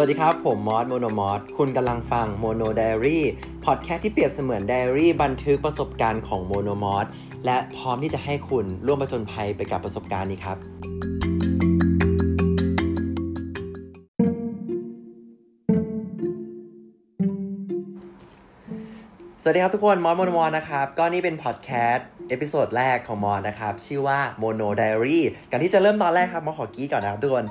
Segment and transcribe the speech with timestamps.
[0.00, 3.24] วัสดีครับ ผมมอสโมโนมอสคุณกำลังฟัง Mono Diary
[3.64, 7.06] พอดแคสต์ที่เปรียบเสมือนไดอารี่บันทึกประสบการณ์ของโมโนมอส
[7.46, 10.56] และพร้อมที่จะให้คุณร่วมประจนภัยไปกับประสบการณ์นี้ครับ
[19.42, 27.46] สวัสดีครับทุกคนมอสโมโนมอสนะครับ ก็นี่เป็นพอดแคสต์ episode แรกของมอสนะครับ ชื่อว่า Mono Diaryกันที่จะเริ่มตอนแรกครับมอสขอกี้ก่อนนะครับทุกคน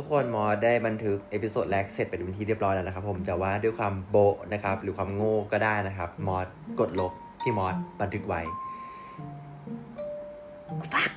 [0.00, 6.46] ุกคนมอสได้บันทึก episode แรกเสร็จเป็นที่เรียบร้อยแล้วนะครับผมแต่ว่าด้วยความโบ๊ะนะครับ หรือความโง่ก็ได้นะครับ มอส
[6.80, 7.12] กดลบ
[7.42, 8.40] ที่มอสบันทึกไว้
[10.92, 11.10] fuck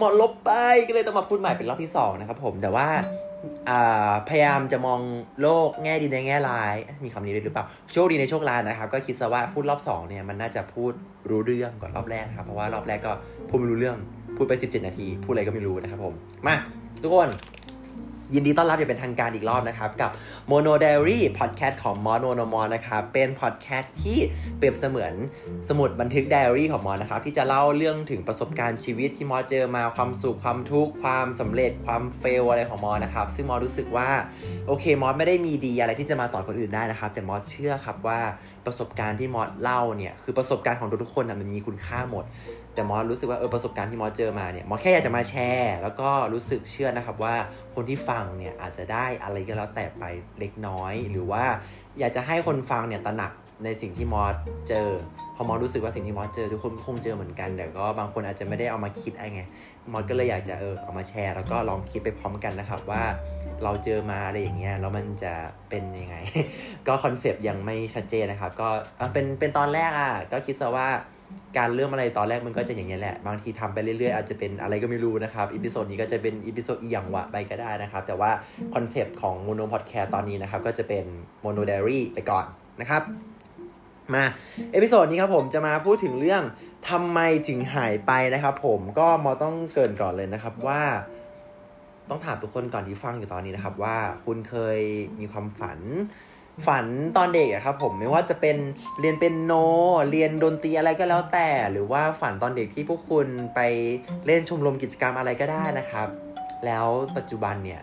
[0.00, 0.50] มอสลบไป
[0.86, 2.86] ก็เลยต้องมาพูดใหม่เป็นรอบที่สองนะครับผมแต่ว่า
[4.28, 5.00] พยายามจะมอง
[5.40, 10.92] โลกแง่ดีในแง่ร้าย มีคำนี้ด้วยหรือเปล่า โชคดีในโชคร้ายนะครับ ก็คิดซะว่าพูดรอบสองเนี่ยมันน่าจะพูด
[11.28, 13.12] รู้เรื่องก่อนรอบแรกครับเพราะว่ารอบแรกก็
[13.48, 13.98] พูดไม่รู้เรื่อง
[14.36, 16.14] พูดไป 17 นาที พูดอะไรก็ไม่รู้นะครับผม
[16.46, 16.56] มา
[17.02, 17.28] ทุกคน
[18.34, 20.10] ยินดีต้อนรับอย่างเป็นทางการอีกรอบนะครับ กับ
[20.50, 24.18] Mono Diary Podcast ของมอ o โนมอนะครับ เป็นพอดแคสต์ที่
[24.58, 25.12] เปรียบเสมือน
[25.68, 34.08] สมุดบันทึกไดอารี่ของมอนะครับ ที่จะเล่าเรื่องถึงประสบการณ์ชีวิตที่มอเจอมาความสุขความทุกข์ความสำเร็จความเฟลอะไรของมอนะครับ ซึ่งมอรู้สึกว่า
[34.66, 38.20] โอเคมอสไม่ได้มีดีอะไรที่จะมาสอนคนอื่นได้นะครับ แต่มอสเชื่อครับว่า
[38.66, 42.24] ประสบการณ์ที่มอสเล่าเนี่ยคือประสบการณ์ของทุกๆคนนะมันมีคุณค่าหมด
[42.76, 47.34] แต่มอสรู้สึกว่าเออประสบการณ์ที่มอสเจอมาเนี่ยมอสแค่อยากจะมาแชร์ แล้วก็รู้สึกเชื่อนะครับว่า
[47.74, 50.04] คนที่ฟังเนี่ยอาจจะได้อะไรก็แล้วแต่ไป
[50.38, 51.44] เล็กน้อย หรือว่า
[51.98, 53.32] อยากจะให้คนฟังเนี่ยตระหนัก
[53.64, 54.34] ในสิ่งที่มอส
[54.68, 54.88] เจอ
[55.36, 59.42] พอมอสรู้สึกว่าสิ่งที่มอสเจอทุกคนคงเจอเหมือนกันแต่ก็บางคนอาจจะไม่ได้เอามาคิดอะไรไง
[59.92, 63.02] มอสก็เลยอยากจะเออเอามาแชร์ แล้วก็ลองคิดไปพร้อมกันนะครับว่า
[63.62, 65.34] เราเจอมาอะไรอย่างเงี้ยแล้วมันจะ
[65.68, 66.16] เป็นยังไง
[66.86, 70.88] ก็ concept ยังไม่ชัดเจนนะครับ ก็เอ่อเป็นเป็นตอนแรกอะก็คิดซะว่า
[71.58, 78.30] การเริ่มอะไรตอนแรกมันก็จะอย่างเงี้ยแหละ บางทีทำไปเรื่อยๆ อาจจะเป็นอะไรก็ไม่รู้นะครับ episode นี้ก็จะเป็น episode อีหยังวะไปก็ได้นะครับ แต่ว่า
[78.74, 81.04] concept ของ Mono พอดแคสต์ตอนนี้นะครับ ก็จะเป็น
[81.40, 82.46] Mono Diary ไปก่อน
[82.80, 83.02] นะครับ
[84.14, 84.24] มา
[84.72, 86.42] episode นี้ครับผมจะมาพูดถึงเรื่อง
[86.90, 90.82] ทำไมถึงหายไปนะครับ ผมก็มอต้องเกรินก่อนเลยนะครับว่า
[92.10, 94.78] ต้องถามทุกคนก่อนที่ฟังอยู่ตอนนี้นะครับ ว่าคุณเคย
[95.20, 95.78] มีความฝัน
[96.66, 96.86] ฝัน
[97.16, 98.56] ตอนเด็กอะครับผมไม่ว่าจะเป็น
[99.00, 99.52] เรียนเป็นโน
[100.10, 103.60] เรียนดนตรีอะไรก็แล้วแต่ หรือว่าฝันตอนเด็กที่พวกคุณไป
[104.26, 106.08] เล่นชมรมกิจกรรมอะไรก็ได้นะครับ
[106.66, 106.86] แล้ว
[107.16, 107.82] ปัจจุบันเนี่ย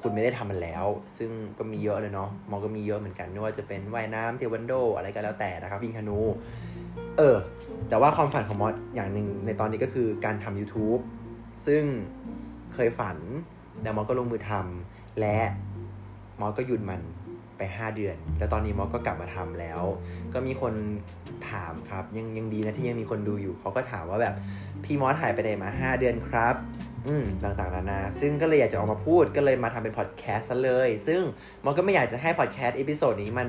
[0.00, 0.84] คุณไม่ได้ทำมันแล้ว
[1.16, 6.20] ซึ่งก็มีเยอะเลยเนาะมอก็มีเยอะเหมือนกันไม่ว่าจะเป็นว่ายน้ำเทวันโดอะไรก็แล้วแต่นะครับวิ่งคานู
[7.18, 7.36] เออ
[7.88, 11.00] แต่ว่าความฝันของมอสอย่างหนึ่งในตอนนี้ก็คือการทำ YouTube
[11.66, 11.82] ซึ่ง
[12.74, 13.18] เคยฝัน
[13.82, 15.38] แล้วมอสก็ลงมือทำและ
[16.40, 17.00] มอสก็หยุดมัน
[17.58, 19.80] ไป 5 เดือน แล้วตอนนี้มอสก็กลับมาทำแล้ว
[20.34, 20.74] ก็มีคน
[21.50, 24.34] ถามครับ ยังยังดีนะที่ยังมีคนดูอยู่เขาก็ถามว่าแบบ
[24.84, 26.56] พี่มอสหายไปไหนมา 5 เดือนครับ
[27.08, 31.20] อืมต่างๆนานาซึ่งก็เลยอยากจะออกมาพูดก็เลยมาทำเป็นพอดแคสต์ซะเลย ซึ่ง
[31.64, 33.48] มอสก็ไม่อยากจะให้พอดแคสต์ episode นี้มัน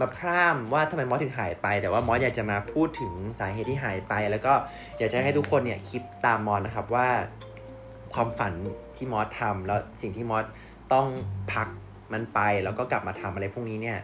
[0.00, 4.52] มาพร่ำว่าทำไมมอสถึงหายไป แต่ว่ามอสอยากจะมาพูดถึงสาเหตุที่หายไป แล้วก็
[4.98, 7.08] อยากจะให้ทุกคนเนี่ยคิดตามมอสนะครับว่า
[8.14, 8.52] ความฝัน
[8.96, 10.44] ที่มอสทำแล้วสิ่งที่มอส
[10.92, 11.06] ต้อง
[11.52, 11.68] พัก
[12.12, 13.98] มันไปแล้วก็กลับมาทำอะไรพวกนี้เนี่ย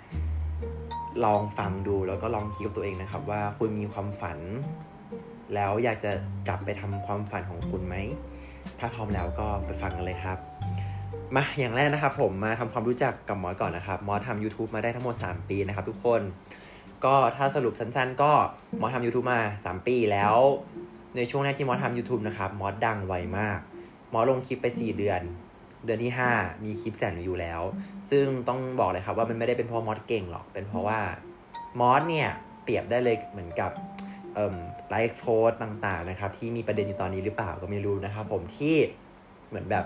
[1.24, 4.38] ลองฟังดูแล้วก็ลองคิดกับตัวเองนะครับ ว่าคุณมีความฝัน
[5.54, 6.12] แล้วอยากจะ
[6.48, 7.96] กลับไปทำความฝันของคุณไหม
[8.78, 10.38] ถ้าพร้อมแล้วก็ไปฟังกันเลยครับ
[11.36, 16.22] มาอย่างแรกนะครับ ผมมาทำความรู้จักกับหมอก่อนนะครับหมอสทำ YouTube มาได้ทั้งหมด 3 ปีนะครับ ทุกคน
[17.04, 18.32] ก็ถ้าสรุปสั้นๆ ก็
[18.78, 20.36] หมอสทำ YouTube มา 3 ปีแล้ว
[21.16, 23.58] ในช่วงแรกที่หมอสทำ YouTube นะครับหมอดังไวมาก
[24.10, 25.20] หมอลงคลิปไป 4 เดือน
[25.84, 27.62] เดือนที่ 5 มีคลิปแสนวิวแล้ว
[28.10, 31.00] ซึ่งต้องบอกเลยครับว่ามันไม่ได้เป็นเพราะมอสเก่งหรอก เป็นเพราะว่า
[31.80, 32.28] มอสเนี่ย
[32.62, 33.70] เปรียบได้เลยเหมือนกับ
[34.90, 38.76] ไลฟ์โค้ดต่างๆนะครับ ที่มีประเด็นอยู่ตอนนี้หรือเปล่าก็ไม่รู้นะครับ ผมที่
[39.48, 39.84] เหมือนแบบ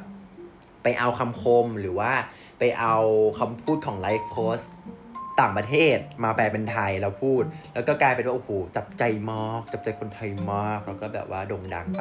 [0.82, 2.12] ไปเอาคำคมหรือว่า
[2.58, 2.96] ไปเอา
[3.38, 4.60] คำพูดของไลฟ์โค้ช
[5.40, 7.42] ต่างประเทศมาแปลเป็นไทยแล้วพูด
[7.74, 12.00] แล้วก็กลายเป็นว่าโอ้โหจับใจมากจับใจคนไทยมากแล้วก็แบบว่าโด่งดังไป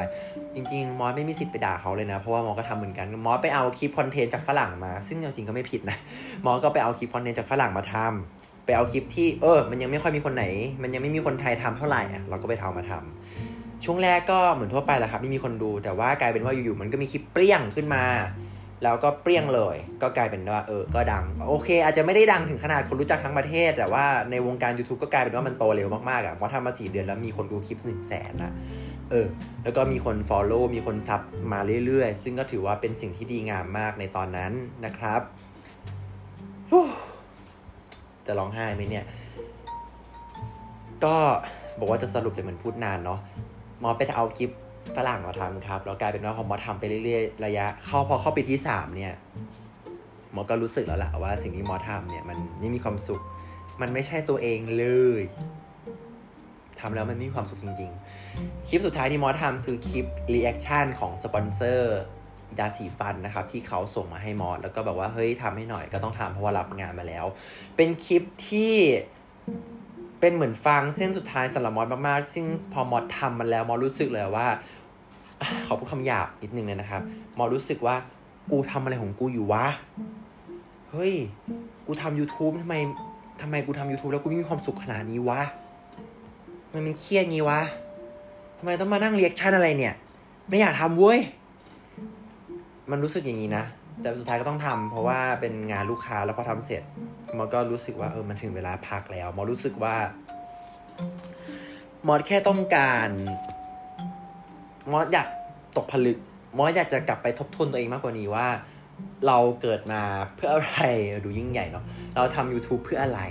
[0.56, 5.98] จริง ๆ มอสไม่มีสิทธิ์ไปด่าเขาเลยนะ เพราะว่ามอสก็ทำเหมือนกันมอสไปเอาคลิปคอนเทนต์จากฝรั่งมา ซึ่งจริงๆก็ไม่ผิดนะ
[6.46, 10.46] มอสก็ไปเอาคลิปคอนเทนต์จากฝรั่งมาทำไปเอาคลิปที่เออ มันยังไม่ค่อยมีคนไหน
[10.82, 18.04] มันยังไม่มีคนไทยทำเท่าไหร่อะเราก็ไปทำมาทำช่วงแรกก็เหมือนทั่วไปแหละครับไม่มีคนดู แต่ว่ากลายเป็นว่าอยู่ๆมันก็มีคลิปเปรี้ยงขึ้นมา
[18.84, 28.54] แล้วก็เปรี้ยงเลย ก็กลายเป็นว่าเออก็ดัง โอเค อาจจะไม่ได้ดังถึงขนาดคนรู้จักทั้งประเทศ แต่ว่าในวงการ YouTube ก็กลายเป็นว่ามันโตเร็วมากๆอะเพราะทำมาสี่เดือนแล้วมีคนดูคลิปหนึ่งแสนละ
[29.12, 29.28] เออ
[29.64, 31.22] แล้วก็มีคน Follow มีคนซับ
[31.54, 34.52] มาเรื่อยๆ ซึ่งก็ถือว่าเป็นสิ่งที่ดีงามมากในตอนนั้น
[34.86, 35.22] นะครับ
[38.26, 39.06] จะร้องไห้ไหมเนี่ย
[41.06, 41.16] ก็
[41.80, 43.20] บอกว่าจะสรุปแต่เหมือนพูดนานเนาะ
[43.84, 44.52] มอสไปเอาคลิป
[44.96, 49.14] ฝรั่งมาทำครับแล้วกลายเป็นว่าพอมอสทำไปเรื่อยๆระยะ เข้าพอเข้าปีที่สามเนี่ย
[50.36, 53.22] มอสก็รู้สึกแล้วล่ะว่าสิ่งที่มอสทำเนี่ยมันไม่มีความสุข
[53.82, 54.86] มันไม่ใช่ตัวเองเล
[55.20, 55.22] ย
[56.80, 57.92] ทำแล้วมันไม่มีความสุขจริง
[58.30, 61.98] ๆ คลิปสุดท้ายที่มอสทำคือคลิป reaction ของสปอนเซอร์
[62.60, 67.26] ยาสีฟันนะครับที่เขาส่งมาให้มอสแล้วก็แบบว่าเฮ้ยทำให้หน่อยก็ต้องทำเพราะว่ารับงานมาแล้ว
[67.76, 68.76] เป็นคลิปที่
[70.26, 74.48] เป็นเหมือนฟังเส้นสุดท้ายสำหรับมอสมากๆซึ่งพอมอสทำมันแล้วมอสรู้สึกเลยว่า
[75.66, 77.02] ขอพูดคำหยาบนิดนึงเลยนะครับ
[77.38, 77.96] มอสรู้สึกว่า
[78.52, 79.66] กูทำอะไรของกูอยู่วะ
[80.92, 81.14] เฮ้ย
[81.86, 82.76] กูทำ YouTube ทำไม
[83.42, 85.42] ทำไมกูทำ YouTube แล้วกูไม่มีความสุขขนาดนี้วะ
[86.68, 87.62] ทำไมมันเครียดงี้วะ
[88.58, 89.94] ทำไมต้องมานั่งเรียกชั่นอะไรเนี่ย
[90.50, 91.20] ไม่อยากทำเว้ย
[92.92, 93.64] มันรู้สึกอย่างนี้นะ
[94.02, 96.84] แต่สุดท้ายก็ต้องทำเพราะว่าเป็นงานลูกค้าแล้วพอทำเสร็จ
[97.38, 99.96] มอสก็รู้สึกว่าเออมันถึงเวลาพักแล้วมอรู้สึกว่า
[102.08, 103.10] มอสแค่ต้องการ
[104.92, 105.28] มอสอยาก
[105.78, 106.18] ตกผลึก
[106.58, 108.48] มอสอยากจะกลับไปทบทวนตัวเองมากกว่านี้ว่า
[109.28, 110.02] เราเกิดมา
[110.36, 110.80] เพื่ออะไร
[111.26, 111.84] ดูยิ่งใหญ่เนาะ
[112.16, 113.22] เราทำ YouTube เพื่ออะไร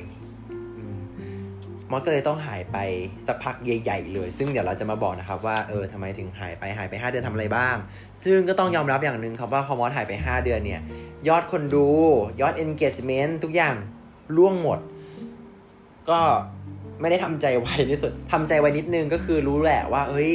[1.92, 2.78] มอสก็เลยต้องหายไป
[3.26, 7.76] สักพักใหญ่ ๆ เลย ซึ่งเดี๋ยวเราจะมาบอกนะครับว่าเออทำไมถึงหายไปหายไป 5 เดือนทำอะไรบ้าง
[8.24, 10.80] ซึ่งก็ต้องยอมรับอย่างหนึ่งครับว่าพอมอสหายไป 5 เดือนเนี่ย
[11.28, 11.88] ยอดคนดู
[12.40, 13.74] ยอด engagement ทุกอย่าง
[14.36, 14.78] ร่วงหมด
[16.10, 16.18] ก็
[17.00, 20.32] ไม่ได้ทำใจไว้ที่สุดทำใจไว้นิดนึงก็คือรู้แหละว่า เอ้ย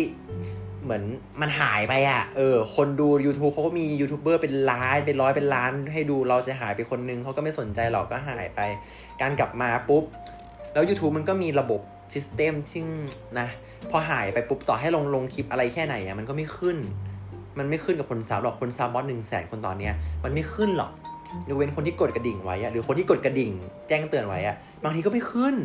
[0.84, 1.04] เหมือน
[1.42, 8.62] มันหายไปอะ่ะ เออ คนดู YouTube เขาก็มียูทูบเบอร์เป็นล้านเป็นร้อยเป็นล้านให้ดูเราจะหายไปคนนึงเขาก็ไม่สนใจหรอกก็หายไป
[9.22, 10.04] การกลับมาปุ๊บ
[10.74, 11.82] แล้ว YouTube มันก็มีระบบ
[12.14, 12.86] ซิสเต็มซึ่ง
[13.40, 13.48] นะ
[13.92, 16.78] พอหายไปปุ๊บต่อให้ลงลงคลิปอะไรแค่ไหนอะมันก็ไม่ขึ้น
[17.60, 19.94] มันไม่ขึ้นกับคนซับหรอกคนซับมอสหนึ่งแสนคนตอนเนี้ย
[20.24, 20.92] มันไม่ขึ้นหรอก
[21.48, 23.52] ยกเว้นคนที่กดกระดิ่งไว้อะหรือคนที่กดกระดิ่ง
[23.88, 25.56] แจ้งเตือนไว้อะบางทีก็ไม่ขึ้น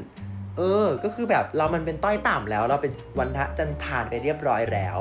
[0.57, 5.01] เออ ก็คือแบบเรามันเป็นต้อยต่ำแล้ว เราเป็นวันทะจันทานไปเรียบร้อยแล้ว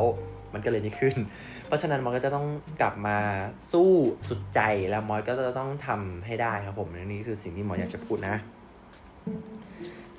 [0.53, 1.15] มันก็เลยไม่ขึ้น
[1.67, 2.47] เพราะฉะนั้นมอสก็จะต้อง
[2.81, 3.17] กลับมา
[3.71, 3.89] สู้
[4.29, 4.59] สุดใจ
[4.89, 8.35] แล้วมอสก็จะต้องทำให้ได้ครับผมนี่คือสิ่งที่มอสอยากจะพูดนะ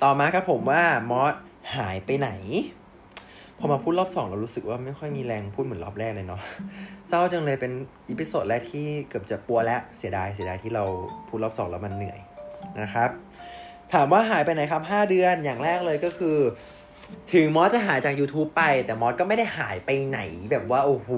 [0.03, 1.33] ต่อมาครับผมว่ามอส
[1.75, 2.29] หายไปไหน
[3.59, 6.41] พอมาพูดรอบสองเรารู้สึกว่าไม่ค่อยมีแรงพูดเหมือนรอบแรกเลยเนาะ
[7.09, 7.71] เศร้าจังเลยเป็น
[8.09, 10.83] episode แรกที่เกือบจะปัวแล้วเสียดายเสียดายที่เรา
[11.27, 12.19] พูดรอบสองแล้วมันเหนื่อย
[12.81, 13.09] นะครับ
[13.93, 16.37] ถามว่าหายไปไหนครับ 5 เดือนอย่างแรกเลยก็คือ
[17.33, 20.19] ถึงมอสจะหายจาก YouTube ไป แต่มอสก็ไม่ได้หายไปไหน
[20.51, 21.09] แบบว่าโอ้โห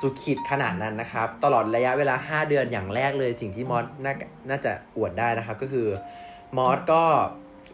[0.00, 4.08] สุดขีดขนาดนั้นนะครับ ตลอดระยะเวลา 5 เดือนอย่างแรกเลย สิ่งที่มอสน
[4.50, 5.88] น่าจะอวดได้นะครับ ก็คือ
[6.58, 7.02] มอสก็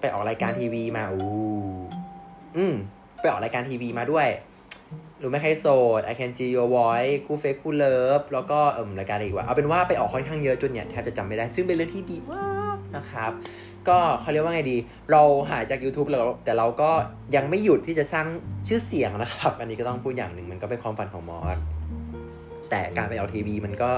[0.05, 1.25] ไปออกรายการทีวีมาอู้
[2.57, 2.75] อืม
[3.21, 4.29] ไปออกรายการทีวีมาด้วย
[5.23, 5.67] รู้ไหมใครโส
[5.99, 13.33] ด I can see your voice คู่เฟซคู่เลิฟแล้วก็เอิ่มรายการอีกว่า เอาเป็นว่าไปออกค่อนข้างเยอะจนเนี่ยแทบจะจำไม่ได้ ซึ่งเป็นเรื่องที่ดีมากนะครับ
[13.89, 14.77] ก็เขาเรียกว่าไงดี
[15.11, 16.91] เราหายจาก YouTube แล้วแต่เราก็
[17.37, 18.27] ยังไม่หยุดที่จะสร้าง
[18.69, 21.59] ชื่อเสียงนะครับ อันนี้ก็ต้องพูดอย่างหนึ่งมันก็เป็นความฝันของมอส
[22.75, 23.91] แต่การไปออกทีวีมันก็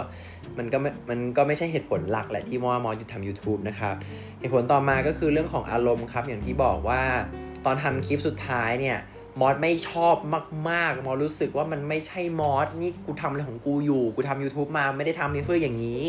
[0.58, 0.78] มันก็
[1.10, 3.94] มันก็ไม่ใช่เหตุผลหลักแหละที่มอมอหยุดทำ YouTube นะครับ
[4.40, 7.02] เหตุผลต่อมาก็คือเรื่องของอารมณ์ครับ อย่างที่บอกว่า
[7.64, 8.98] ตอนทำคลิปสุดท้ายเนี่ย
[9.40, 10.16] มอสไม่ชอบ
[10.70, 16.02] มาก ๆ มอสรู้สึกว่ามันไม่ใช่มอสนี่กูทำอะไรของกูอยู่ กูทำ YouTube มาไม่ได้ทำเพื่ออย่างนี้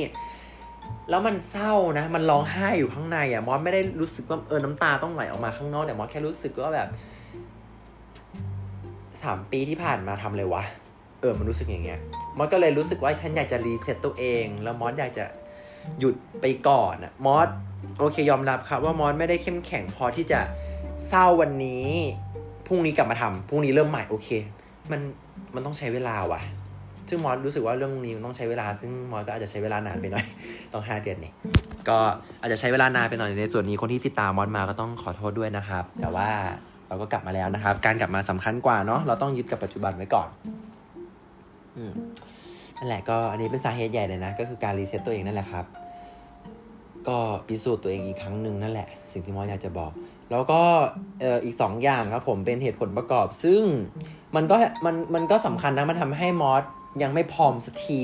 [1.10, 6.90] แล้วมันเศร้านะ มันร้องไห้อยู่ข้างในอะ มอสไม่ได้รู้สึกว่าเออน้ำตาต้องไหลออกมาข้างนอก แต่มอสแค่รู้สึกว่าแบบ
[9.24, 10.64] สามปีที่ผ่านมาทำเลยวะ
[11.22, 12.00] เออ มันรู้สึกอย่างเงี้ย
[12.38, 15.26] มอสก็เลยรู้สึกว่าฉันอยากจะ reset ตัวเอง แล้วมอสอยากจะ
[16.00, 17.50] หยุดไปก่อนอะมอส
[18.00, 20.40] โอเคยอมรับครับว่ามอสไม่ได้เข้มแข็งพอที่จะ
[21.08, 21.88] เศร้าวันนี้
[22.68, 24.30] พรุ่งนี้กลับมาทำพรุ่งนี้เริ่มใหม่โอเค
[24.92, 25.02] มัน
[25.56, 26.42] มันต้องใช้เวลาว่ะ
[27.10, 30.26] ซึ่งมอสรู้สึกว่าเรื่องนี้มันต้องใช้เวลา ซึ่งมอสก็อาจจะใช้เวลานานไปหน่อย
[30.74, 31.34] ต้องห้าเดือนเนี่ย
[31.90, 31.98] ก็
[32.42, 36.30] อาจจะใช้เวลานานไปหน่อยในส่วนนี้คนที่ติดตามมอสมาก็ต้องขอโทษด้วยนะครับ แต่ว่า
[36.88, 40.28] เราก็กลับมาแล้วนะครับ การกลับมาสำคัญกว่าเนาะเราต้องยึดกับปัจจุบันไว้ก่อน
[42.78, 45.66] นั่นแหละก็อันนี้เป็นสาเหตุใหญ่เลยนะ ก็คือการ reset ตัวเองนั่นแหละครับ
[47.08, 47.18] ก็
[47.48, 49.92] พิสูจน์ตัวเองอีกครั้งหนึ่งนั่นแหละ สิ่งที่มอสอยากจะบอก
[50.32, 50.62] แล้วก็
[51.22, 53.62] เอ่ออีกสองอย่างครับผมเป็นเหตุผลประกอบ ซึ่ง
[54.36, 54.56] มันก็
[54.86, 56.64] มันมันก็สำคัญนะมันทำให้มอส
[57.04, 58.02] ยังไม่พร้อมสักที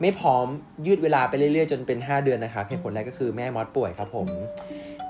[0.00, 0.46] ไม่พร้อม
[0.86, 4.26] ยืดเวลาไปเรื่อยๆ จนเป็น 5 เดือนนะครับเหตุผลแรกก็คือแม่มอสป่วยครับผม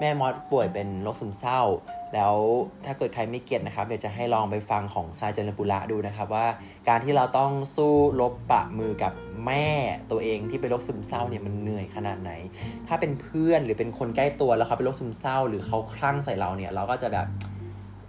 [0.00, 1.60] แม่มอสป่วยเป็นโรคซึมเศร้า
[2.14, 2.34] แล้ว
[2.84, 6.46] ถ้าเกิดใครไม่ get นะครับเดี๋ยวจะให้ลองไปฟังของซายจันปุระดูนะครับว่า
[6.88, 9.12] การที่เราต้องสู้รบปรบมือกับ
[9.46, 9.68] แม่
[10.10, 12.32] ตัวเองที่เป็นโรคซึมเศร้าเนี่ยมันเหนื่อยขนาดไหน
[12.88, 17.26] ถ้าเป็นเพื่อนหรือเป็นคนใกล้ตัวแล้วเขาเป็นโรคซึมเศร้า หรือเขาคลั่งใส่เราเนี่ยเราก็จะแบบ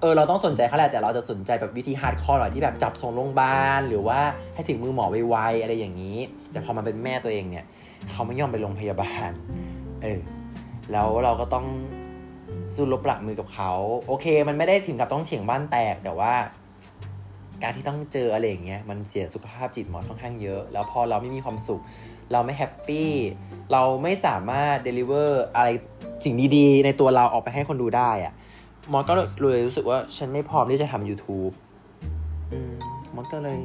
[0.02, 4.20] เออเราต้องสนใจเขาแหละแต่เราจะสนใจแบบวิธี hardcore หน่อยที่แบบจับส่งโรงพยาบาลหรือว่า
[4.54, 6.18] ให้ถึงมือหมอไวๆอะไรอย่างนี้
[6.52, 7.66] แต่พอมันเป็นแม่ตัวเองเนี่ย
[8.12, 9.32] เขาไม่ยอมไปโรงพยาบาล
[10.04, 10.20] เออ
[10.92, 11.66] แล้วเราก็ต้อง
[12.74, 13.72] สู้รบปรบมือกับเขา
[14.08, 16.34] โอเค มันไม่ได้ถึงกับต้องเถียงบ้านแตกแต่ว่า
[17.63, 21.82] การที่ต้องเจออะไรอย่างเงี้ยมันเสียสุขภาพจิตมอสค่อนข้างเยอะ แล้วพอเราไม่มีความสุข
[22.32, 23.12] เราไม่ happy
[23.72, 25.70] เราไม่สามารถ deliver อะไร
[26.24, 28.34] สิ่งดีๆ ในตัวเราออกไปให้คนดูได้อะ
[28.92, 31.54] มอสก็เลยรู้สึกว่าฉันไม่พร้อมที่จะทำ YouTube
[33.16, 33.60] มอสก็เลย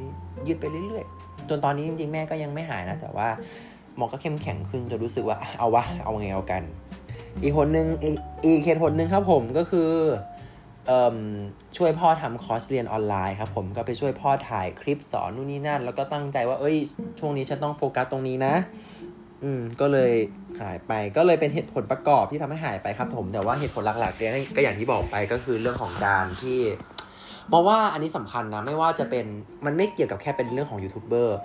[0.47, 3.27] ยืดไปเรื่อยๆ จนตอนนี้จริงๆ แม่ก็ยังไม่หายนะ แต่ว่า
[3.97, 6.63] หมอก็เข้มแข็งขึ้นจนรู้สึกว่าเอาวะ เอาไงเอากัน
[7.41, 7.87] อีกคนนึง
[8.45, 9.89] อีกเหตุผลหนึ่งครับผมก็คือ
[10.89, 10.91] อ
[11.77, 16.77] ช่วยพ่อทำคอร์สเรียนออนไลน์ครับผมก็ไปช่วยพ่อถ่ายคลิปสอนนู่นนี่นั่น แล้วก็ตั้งใจว่าเอ้ย
[17.19, 18.53] ช่วงนี้ฉันต้องโฟกัสตรงนี้นะ
[19.43, 20.13] อืมก็เลย
[20.61, 26.59] หายไปก็เลยเป็นเหตุผลประกอบที่ทำให้หายไปครับผมแต่ว่าเหตุผลหลักๆเนี่ยก็อย่างที่บอกไปก็คือเรื่องของการที่
[27.51, 29.25] มองว่าอันนี้สำคัญนะไม่ว่าจะเป็น
[29.65, 31.37] มันไม่เกี่ยวกับแค่เป็นเรื่องของยูทูบเบอร์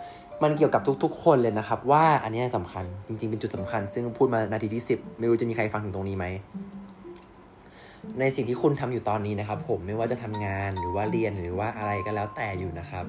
[0.45, 6.27] มันเกี่ยวกับทุก ๆ คนเลยนะครับ ว่าอันนี้สำคัญจริง ๆ เป็นจุดสำคัญ ซึ่งพูดมานาทีที่สิบไม่รู้จะมีใครฟังถึงตรงนี้ไหม
[8.21, 13.05] ในสิ่งที่คุณทำอยู่ตอนนี้นะครับ ผมไม่ว่าจะทำงานหรือว่าเรียนหรือว่าอะไรก็แล้วแต่อยู่นะครับ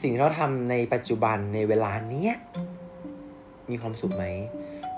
[0.00, 2.34] สิ่งที่เราทำในปัจจุบันในเวลาเนี้ย
[3.70, 4.24] มีความสุขไหม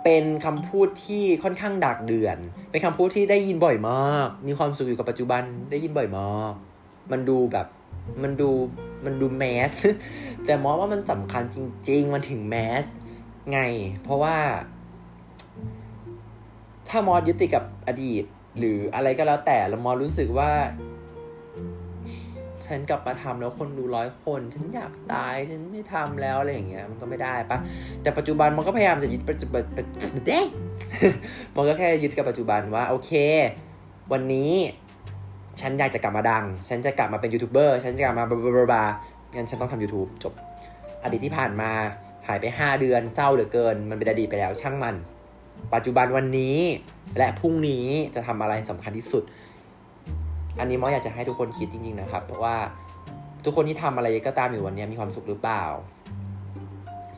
[0.05, 2.37] เป็นคำพูดที่ค่อนข้างดักเดือน
[2.71, 6.53] เป็นคำพูดที่ได้ยินบ่อยมาก มีความสุขอยู่กับปัจจุบันได้ยินบ่อยมาก
[7.12, 7.67] มันดูแบบ
[8.22, 8.50] มันดู
[9.04, 9.72] มันดูแมส
[10.44, 11.58] แต่มองว่ามันสำคัญจ
[11.88, 12.86] ริง ๆ มันถึงแมส
[13.52, 13.60] ไง
[14.02, 14.36] เพราะว่า
[16.88, 18.25] ถ้ามอสยึดติดกับอดีต
[18.58, 20.50] หรืออะไรก็แล้วแต่แล้วมอสรู้สึกว่า
[22.66, 27.58] ฉันกลับมาทำแล้วคนดูร้อยคน ฉันอยากตาย ฉันไม่ทำแล้วอะไรอย่างเงี้ย มันก็ไม่ได้ปะ
[28.02, 29.62] แต่ปัจจุบันมันก็พยายามจะยึดปัจจุบัน
[30.26, 30.40] เด้
[31.56, 33.12] มันก็แค่ยึดกับปัจจุบันว่า โอเค
[34.12, 34.52] วันนี้
[35.60, 38.84] ฉันอยากจะกลับมาดัง ฉันจะกลับมาเป็นยูทูบเบอร์ฉันจะกลับมาบลาบลาบลา
[39.34, 40.34] งั้นฉันต้องทำ YouTube จบ
[41.02, 41.70] อดีตที่ผ่านมา
[42.26, 44.96] หายไป 5 เดือนเศร้าเหลือเกิน มันเป็นอดีตไปแล้วช่างมัน
[45.75, 46.58] ปัจจุบันวันนี้
[47.18, 49.22] และพรุ่งนี้จะทำอะไรสำคัญที่สุด
[50.60, 52.56] อันนี้มออยากจะให้ทุกคนคิดจริง ๆ นะครับ เพราะว่า
[53.44, 55.64] ทุกคนที่ทำอะไรก็ตามอยู่วันนี้มีความสุขหรือเปล่า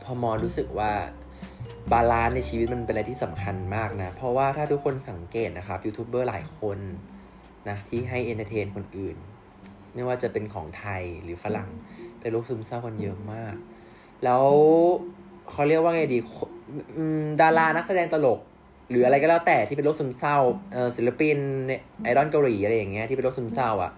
[0.03, 0.93] พอมอสรู้สึกว่า
[1.93, 6.79] balance ในชีวิตมันเป็นอะไรที่สำคัญมากนะ เพราะว่าถ้าทุกคนสังเกตนะครับยูทูบเบอร์หลายคน
[7.71, 9.17] นะที่ให้ entertain คนอื่น
[9.95, 11.69] ไม่ว่าจะเป็นของไทยหรือฝรั่ง
[12.21, 13.55] เป็นโรคซึมเศร้ากันเยอะมาก
[14.25, 14.45] แล้ว
[15.51, 16.19] เขาเรียกว่าไงดี
[17.41, 18.39] ดารานักแสดงตลก
[18.91, 20.37] หรืออะไรก็แล้วแต่ที่เป็นโรคซึมเศร้า
[20.97, 21.39] ศิลปิน
[22.03, 23.93] ไอดอลเกาหลีอะไรอย่างเงี้ยที่เป็นโรคซึมเศร้าอะ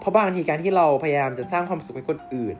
[0.00, 2.56] เพราะบางทีการที่เราพยายามจะสร้างความสุขให้คนอื่น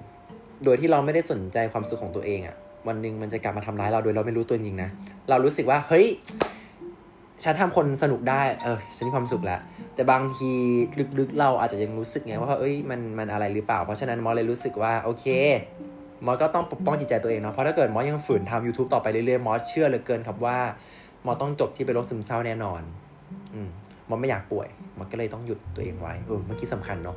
[0.64, 2.56] โดยที่เราไม่ได้สนใจความสุขของตัวเองอะ
[2.88, 4.90] วันหนึ่งมันจะกลับมาทำร้ายเราโดยเราไม่รู้ตัวจริงนะ
[5.28, 6.06] เรารู้สึกว่า เฮ้ย
[7.44, 9.60] ฉันทำคนสนุกได้ เออ ฉันมีความสุขแล้ว
[9.94, 10.50] แต่บางที
[11.18, 15.24] ลึกๆ เราอาจจะยังรู้สึกไงว่า เอ้ย มัน มันอะไรหรือเปล่า เพราะฉะนั้นมอเลยรู้สึกว่า โอเค
[16.26, 20.58] มอก็ต้องปกป้องจิตใจตัวเองเนาะ เพราะถ้าเกิดมอยังฝืนทำ YouTube ต่อไปเรื่อยๆ มอเชื่อเหลือเกินครับว่า
[21.26, 22.82] มอสต้องจบที่เป็นโรคซึมเศร้าแน่นอน
[23.54, 23.68] อืม
[24.08, 24.68] มอสไม่อยากป่วย
[24.98, 27.16] มอสก็เลยต้องหยุดตัวเองไว้ เออ เมื่อกี้สำคัญเนาะ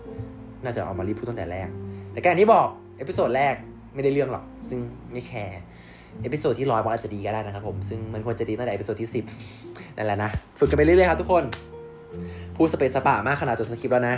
[0.64, 1.70] น่าจะเอามารีพูดตั้งแต่แรก
[2.12, 3.56] แต่การที่บอก episode แรก
[3.94, 4.80] ไม่ได้เรื่องหรอก ซึ่ง
[5.12, 5.60] ไม่แคร์
[6.22, 9.26] episode ที่ร้อยมอสอาจจะดีก็ได้นะครับผมซึ่งมันควรจะดีตั้งแต่ episode ที่สิบ
[9.98, 11.44] นั่นแหละนะ ฝึกกันไปเรื่อยๆครับทุกคน
[12.56, 14.16] พูดสะเปะสะปะมากขนาดจดสคริปต์แล้วนะ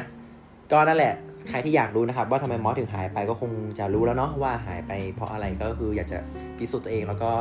[0.72, 1.14] ก็นั่นแหละ
[1.50, 6.18] ใครที่อยากรู้นะครับ ว่าทำไมมอสถึงหายไปก็คงจะรู้แล้วเนาะว่าหายไปเพราะอะไรก็คืออยากจะ
[6.58, 7.32] พิสูจน์ตัวเองแล้วก็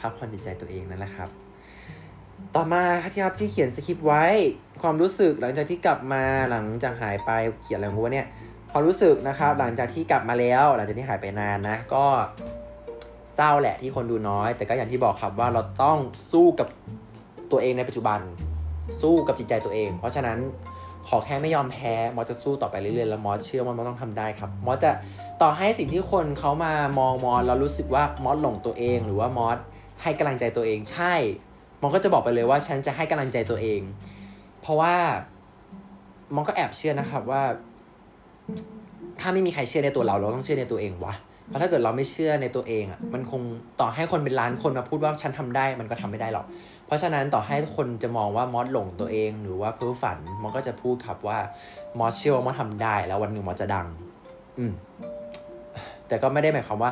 [0.00, 1.28] พักผ่อนจิตใจตัวเองนั่นแหละครับ
[2.54, 4.24] ต่อมาที่ครับที่เขียนสคริปต์ไว้
[4.82, 7.30] ความรู้สึกหลังจากที่กลับมาหลังจากหายไป
[7.62, 8.26] เขียนอะไรของวะเนี่ย
[8.72, 12.04] ความรู้สึกนะครับ หลังจากที่กลับมาแล้ว หลังจากที่หายไปนานนะ ก็
[13.36, 15.98] เศร้าแหละที่คนดูน้อย แต่ก็อย่างที่บอกครับว่าเราต้อง
[16.32, 16.68] สู้กับ
[17.50, 18.20] ตัวเองในปัจจุบัน
[19.02, 20.38] สู้กับจิตใจตัวเอง เพราะฉะนั้น
[21.08, 24.90] ขอแค่ไม่ยอมแพ้ มอจะสู้ต่อไปเรื่อยๆ แล้วมอเชื่อว่ามอต้องทำได้ครับ มอจะ
[25.42, 29.46] ต่อให้สิ่งที่คนเขามามองมอเรารู้สึกว่ามอหลงตัวเอง หรือว่ามอ
[30.02, 31.14] ให้กำลังใจตัวเองใช่
[31.80, 33.80] มอก็จะบอกไปเลยว่าฉันจะให้กำลังใจตัวเอง
[34.60, 34.94] เพราะว่า
[36.34, 37.42] มอก็แอบเชื่อนะครับว่า
[39.20, 41.14] ถ้าไม่มีใครเชื่อในตัวเรา เราต้องเชื่อในตัวเองวะ
[41.48, 43.42] เพราะถ้าเกิดเราไม่เชื่อในตัวเองอะมันคง
[43.80, 46.46] ต่อให้คนเป็นล้านคนมาพูดว่าฉันทำได้มันก็ทำไม่ได้หรอก
[46.86, 51.38] เพราะฉะนั้นต่อให้คนจะมองว่ามอสหลงตัวเอง หรือว่าเพ้อฝันมอสก็จะพูดครับว่า
[51.98, 53.86] มอสเชื่อว่ามอสทำได้ แล้ววันหนึ่งมอสจะดัง
[54.58, 54.72] อืม
[56.08, 56.90] แต่ก็ไม่ได้หมายความว่า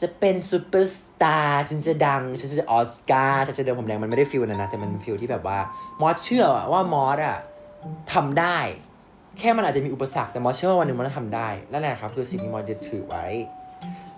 [0.00, 5.58] จะเป็นซูเปอร์สตาร์ฉันจะดังฉันจะออสการ์ฉันจะเดินพรมแดงมันไม่ได้ feel นะนะแต่มัน feel ที่แบบว่า
[6.00, 7.38] มอสเชื่อว่ามอสอะ
[8.12, 8.58] ทำได้
[9.38, 13.24] แค่มันอาจจะมีอุปสรรคแต่มอสเชื่อว่าวันหนึ่งมันจะทำได้ นั่นแหละครับ คือสิ่งที่มอสจะถือไว้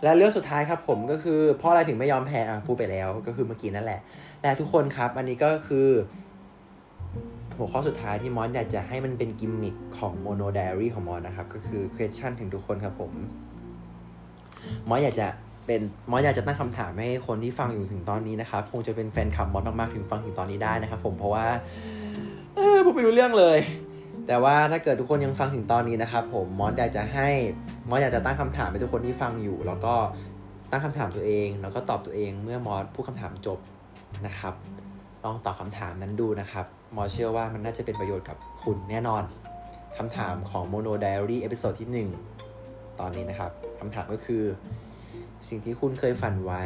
[0.02, 4.00] แล้วเรื่องสุดท้ายครับผมก็คือเพราะอะไรถึงไม่ยอมแพ้อะพูดไปแล้วก็คือเมื่อกี้นั่นแหละ
[4.42, 5.88] แต่ทุกคนครับ อันนี้ก็คือ
[7.56, 13.12] หัวข้อสุดท้ายที่มอสอยากจะให้มันเป็นกิมมิคของ Mono Diary ของมอสนะครับ ก็คือ question ถึงทุกคนครับผม
[14.88, 15.26] มอสอยากจะ
[15.66, 15.80] เป็น
[16.10, 21.46] มอสอยากจะตั้งคำถามให้คนที่ฟังอยู่ถึงตอนนี้นะครับคงจะเป็นแฟนคลับมอสมากๆถึงฟังถึงตอนนี้ได้นะครับผมเพราะว่า
[22.56, 23.58] เออผมไม่รู้เรื่องเลย
[24.30, 27.28] แต่ว่าถ้าเกิดทุกคนยังฟังถึงตอนนี้นะครับ ผมมอสอยากจะให้
[27.88, 29.94] มอสอยากจะตั้งคำถามให้ทุกคนที่ฟังอยู่ แล้วก็
[30.70, 33.58] ตั้งคำถามตัวเอง แล้วก็ตอบตัวเองเมื่อมอสพูดคำถามจบ
[34.26, 34.54] นะครับ
[35.24, 39.22] ลองตอบคำถามนั้นดูนะครับมอสเชื่อว่ามันน่าจะเป็นประโยชน์กับคุณแน่นอน
[39.98, 42.06] คำถามของ Mono Diary episode ที่
[42.44, 44.42] 1 ตอนนี้นะครับคำถามก็คือ
[45.48, 46.64] สิ่งที่คุณเคยฝันไว้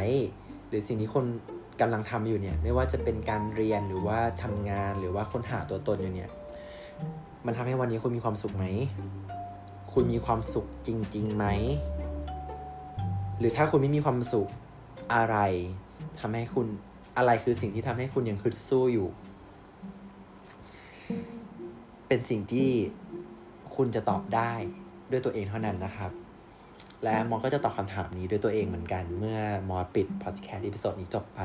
[0.67, 1.25] หรือสิ่งที่คุณ
[1.81, 6.31] กำลังทำอยู่เนี่ย ไม่ว่าจะเป็นการเรียนหรือว่าทำงานหรือว่าค้นหาตัวตนอยู่เนี่ย
[7.45, 8.65] มันทำให้วันนี้คุณมีความสุขไหม
[9.93, 11.45] คุณมีความสุขจริงๆไหม
[13.39, 14.47] หรือถ้าคุณไม่มีความสุข
[15.13, 15.37] อะไร
[16.19, 16.67] ทำให้คุณ
[17.17, 19.07] อะไรคือสิ่งที่ทำให้คุณยังฮึดสู้อยู่
[22.07, 22.69] เป็นสิ่งที่
[23.75, 24.53] คุณจะตอบได้
[25.11, 26.11] ด้วยตัวเองเท่านั้นนะครับ
[27.03, 31.41] และมอสก็จะตอบคำถามนี้ด้วยตัวเองเหมือนกัน เมื่อมอสปิดพอดแคสต์ episode นี้จบไป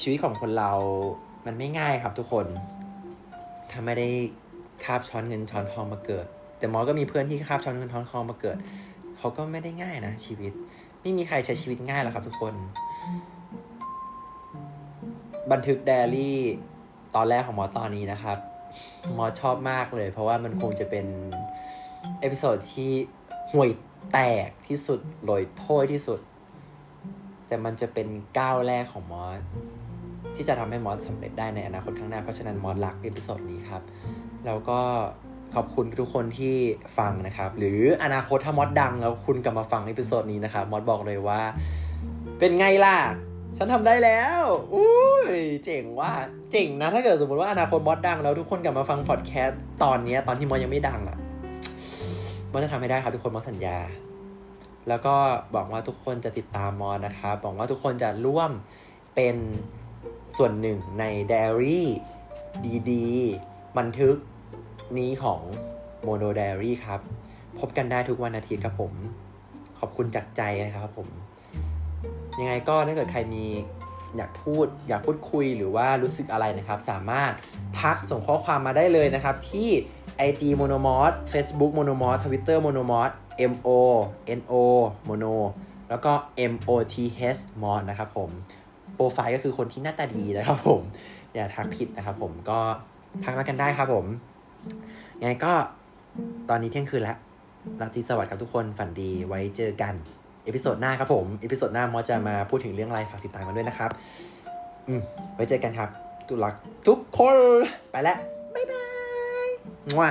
[0.00, 0.72] ชีวิตของคนเรา
[1.46, 2.46] มันไม่ง่ายครับทุกคน
[3.70, 4.08] ถ้าไม่ได้
[4.84, 6.26] คาบช้อนเงินช้อนทองมาเกิด
[6.58, 8.56] แต่มอสก็มีเพื่อนที่คาบช้อนเงินช้อนทองมาเกิด
[9.18, 10.52] เขาก็ไม่ได้ง่ายนะชีวิต
[11.00, 12.54] ไม่มีใครใช้ชีวิตง่ายหรอกครับทุกคน
[15.52, 16.38] บันทึกไดอารี่
[17.14, 18.38] ตอนแรกของมอสตอนนี้นะครับ
[19.16, 21.06] มอสชอบมากเลย เพราะว่ามันคงจะเป็น
[22.20, 22.92] episode ที่
[23.52, 23.70] ห่วย
[24.12, 26.20] แตกที่สุดโหลยโท่ยที่สุด
[27.46, 28.08] แต่มันจะเป็น
[28.38, 29.40] ก้าวแรกของมอส
[30.36, 33.82] ที่จะทำให้มอสสำเร็จได้ในอนาคตข้างหน้า เพราะฉะนั้นมอสรัก episode นี้ครับ
[34.46, 34.80] แล้วก็
[35.54, 36.56] ขอบคุณทุกคนที่
[36.98, 41.40] ฟังนะครับ หรืออนาคตถ้ามอสดังแล้วคุณกลับมาฟัง episode นี้นะครับมอสบอกเลยว่า
[42.38, 42.98] เป็นไงล่ะ
[43.56, 44.42] ฉันทำได้แล้ว
[44.74, 45.30] อุ้ย
[45.64, 46.12] เจ๋งว่ะ
[46.52, 51.18] เจ๋งนะ ถ้าเกิดสมมติว่าอนาคตมอสดังแล้วทุกคนกลับมาฟังพอดแคสต์ตอนนี้ตอนที่มอสยังไม่ดังอะ่ะ
[52.52, 53.78] มอสจะทำให้ได้ครับทุกคนมอสสัญญา
[54.88, 55.14] แล้วก็
[55.54, 58.50] บอกว่าทุกคนจะติดตามมอสนะครับบอกว่าทุกคนจะร่วม
[59.14, 59.36] เป็น
[60.36, 61.88] ส่วนหนึ่งในไดอารี่
[62.90, 64.16] ดีๆบันทึก
[64.98, 65.40] นี้ของ
[66.02, 67.00] โมโนไดอารี่ครับ
[67.58, 68.92] พบกันได้ทุกวันอาทิตย์ครับผม
[69.78, 71.08] ขอบคุณจากใจนะครับผม
[72.40, 73.44] ยังไงก็ถ้าเกิดใครมี
[74.16, 77.32] อยากพูดอยากพูดคุยหรือว่ารู้สึกอะไรนะครับ สามารถ
[77.80, 79.68] ทักส่งข้อความมาได้เลยนะครับ ที่
[80.28, 83.10] IG Monomod Facebook Monomod Twitter Monomod
[83.52, 83.70] M O
[84.38, 84.54] N O
[85.08, 85.36] Mono
[85.88, 86.12] แล้วก็
[86.52, 86.94] M O T
[87.38, 88.30] H Moth นะครับผม
[88.98, 90.80] โปรไฟล์ก็คือคนที่หน้าตาดีนะครับผม
[91.34, 92.58] อย่าทักผิดนะครับผมก็
[93.24, 94.06] ทักมากันได้ครับผมยั
[95.20, 95.52] งไงก็
[96.50, 97.18] ตอนนี้เที่ยงคืนแล้ว
[97.80, 99.94] ราตรีสวัสดิ์ครับทุกคนฝันดีไว้เจอกัน
[100.44, 103.90] episode หน้าครับผม episode หน้ามอสจะมาพูดถึงเรื่องอะไรฝากติดตามกันด้วยนะครับ
[104.88, 105.00] อืม
[105.34, 105.88] ไว้เจอกันครับ
[106.28, 106.54] ตุลัก
[106.86, 107.36] ทุกคน
[107.90, 108.16] ไปแล้ว
[108.54, 108.84] บ๊ายบา
[109.46, 109.48] ย
[109.88, 110.06] มั่ว